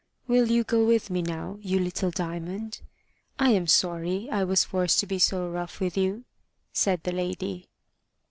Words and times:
"Will 0.25 0.49
you 0.49 0.63
go 0.63 0.83
with 0.83 1.11
me 1.11 1.21
now, 1.21 1.59
you 1.61 1.77
little 1.79 2.09
Diamond? 2.09 2.81
I 3.37 3.51
am 3.51 3.67
sorry 3.67 4.27
I 4.31 4.43
was 4.43 4.63
forced 4.63 4.99
to 5.01 5.05
be 5.05 5.19
so 5.19 5.47
rough 5.47 5.79
with 5.79 5.95
you," 5.95 6.25
said 6.73 7.03
the 7.03 7.11
lady. 7.11 7.69